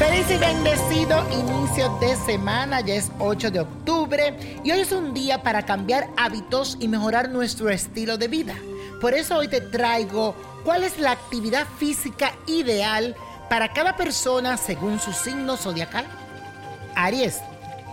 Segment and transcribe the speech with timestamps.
[0.00, 4.34] Bendecido inicio de semana, ya es 8 de octubre
[4.64, 8.54] y hoy es un día para cambiar hábitos y mejorar nuestro estilo de vida.
[9.02, 10.34] Por eso hoy te traigo
[10.64, 13.14] cuál es la actividad física ideal
[13.50, 16.06] para cada persona según su signo zodiacal.
[16.94, 17.38] Aries,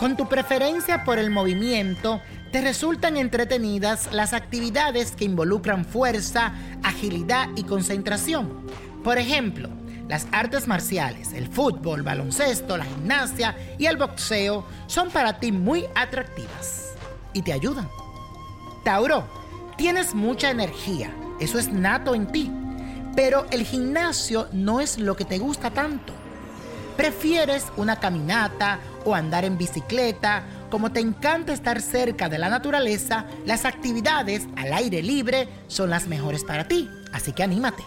[0.00, 7.48] con tu preferencia por el movimiento, te resultan entretenidas las actividades que involucran fuerza, agilidad
[7.54, 8.66] y concentración.
[9.04, 9.68] Por ejemplo,
[10.08, 15.84] las artes marciales, el fútbol, baloncesto, la gimnasia y el boxeo son para ti muy
[15.94, 16.92] atractivas
[17.32, 17.88] y te ayudan.
[18.84, 19.24] Tauro,
[19.76, 22.50] tienes mucha energía, eso es nato en ti,
[23.14, 26.12] pero el gimnasio no es lo que te gusta tanto.
[26.96, 33.26] Prefieres una caminata o andar en bicicleta, como te encanta estar cerca de la naturaleza,
[33.46, 37.82] las actividades al aire libre son las mejores para ti, así que anímate.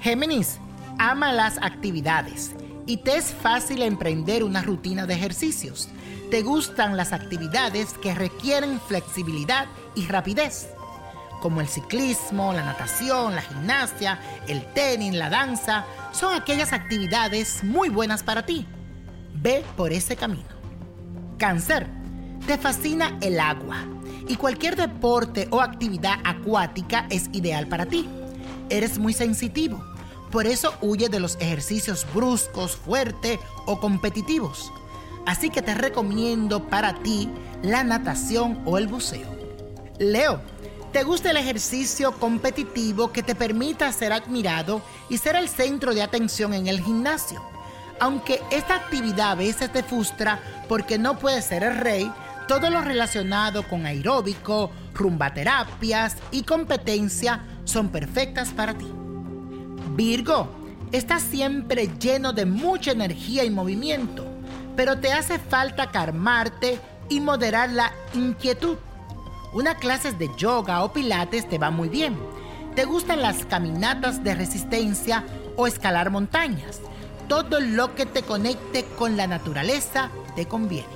[0.00, 0.58] Géminis,
[1.02, 2.52] ama las actividades
[2.86, 5.88] y te es fácil emprender una rutina de ejercicios.
[6.30, 10.68] Te gustan las actividades que requieren flexibilidad y rapidez,
[11.40, 15.84] como el ciclismo, la natación, la gimnasia, el tenis, la danza.
[16.12, 18.64] Son aquellas actividades muy buenas para ti.
[19.34, 20.48] Ve por ese camino.
[21.36, 21.88] Cáncer,
[22.46, 23.78] te fascina el agua
[24.28, 28.08] y cualquier deporte o actividad acuática es ideal para ti.
[28.70, 29.91] Eres muy sensitivo
[30.32, 34.72] por eso huye de los ejercicios bruscos, fuertes o competitivos.
[35.26, 37.28] Así que te recomiendo para ti
[37.62, 39.28] la natación o el buceo.
[39.98, 40.40] Leo,
[40.90, 44.80] ¿te gusta el ejercicio competitivo que te permita ser admirado
[45.10, 47.44] y ser el centro de atención en el gimnasio?
[48.00, 52.10] Aunque esta actividad a veces te frustra porque no puedes ser el rey,
[52.48, 59.01] todo lo relacionado con aeróbico, rumbaterapias y competencia son perfectas para ti.
[59.94, 60.48] Virgo,
[60.90, 64.24] estás siempre lleno de mucha energía y movimiento,
[64.74, 66.80] pero te hace falta calmarte
[67.10, 68.78] y moderar la inquietud.
[69.52, 72.16] Una clase de yoga o pilates te va muy bien.
[72.74, 75.24] Te gustan las caminatas de resistencia
[75.56, 76.80] o escalar montañas.
[77.28, 80.88] Todo lo que te conecte con la naturaleza te conviene.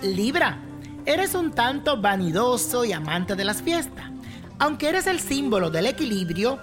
[0.00, 0.58] Libra,
[1.04, 4.06] eres un tanto vanidoso y amante de las fiestas.
[4.58, 6.58] Aunque eres el símbolo del equilibrio,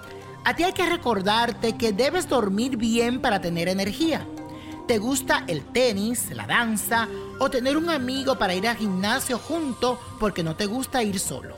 [0.46, 4.26] a ti hay que recordarte que debes dormir bien para tener energía.
[4.88, 7.08] ¿Te gusta el tenis, la danza
[7.40, 11.56] o tener un amigo para ir al gimnasio junto porque no te gusta ir solo?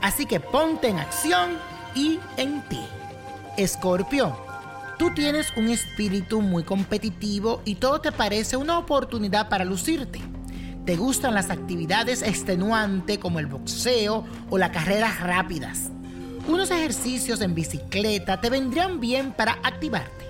[0.00, 1.58] Así que ponte en acción
[1.94, 2.80] y en ti.
[3.56, 4.36] Escorpio,
[4.98, 10.20] tú tienes un espíritu muy competitivo y todo te parece una oportunidad para lucirte.
[10.84, 15.90] Te gustan las actividades extenuantes como el boxeo o las carreras rápidas
[16.48, 20.26] unos ejercicios en bicicleta te vendrían bien para activarte.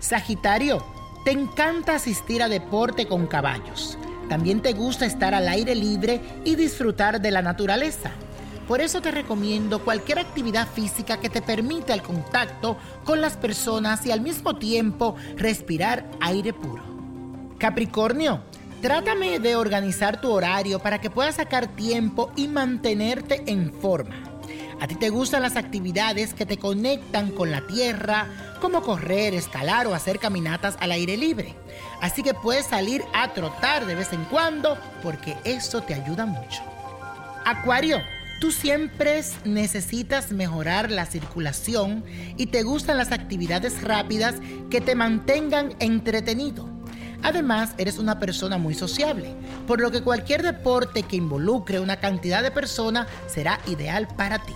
[0.00, 0.82] Sagitario,
[1.24, 3.98] te encanta asistir a deporte con caballos.
[4.30, 8.10] También te gusta estar al aire libre y disfrutar de la naturaleza.
[8.66, 14.06] Por eso te recomiendo cualquier actividad física que te permita el contacto con las personas
[14.06, 16.82] y al mismo tiempo respirar aire puro.
[17.58, 18.40] Capricornio,
[18.80, 24.29] trátame de organizar tu horario para que puedas sacar tiempo y mantenerte en forma.
[24.80, 29.86] A ti te gustan las actividades que te conectan con la tierra, como correr, escalar
[29.86, 31.54] o hacer caminatas al aire libre.
[32.00, 36.62] Así que puedes salir a trotar de vez en cuando porque eso te ayuda mucho.
[37.44, 37.98] Acuario,
[38.40, 42.02] tú siempre necesitas mejorar la circulación
[42.38, 44.36] y te gustan las actividades rápidas
[44.70, 46.66] que te mantengan entretenido.
[47.22, 49.34] Además, eres una persona muy sociable,
[49.66, 54.54] por lo que cualquier deporte que involucre una cantidad de personas será ideal para ti.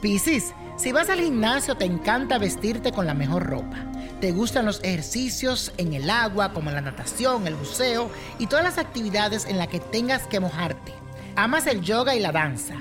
[0.00, 3.76] Piscis, si vas al gimnasio te encanta vestirte con la mejor ropa.
[4.20, 8.78] Te gustan los ejercicios en el agua como la natación, el buceo y todas las
[8.78, 10.92] actividades en las que tengas que mojarte.
[11.36, 12.74] Amas el yoga y la danza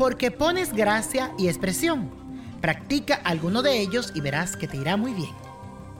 [0.00, 2.10] porque pones gracia y expresión.
[2.62, 5.34] Practica alguno de ellos y verás que te irá muy bien.